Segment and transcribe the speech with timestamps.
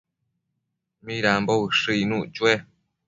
[1.05, 2.53] ¿Midambo ushëc icnuc chue?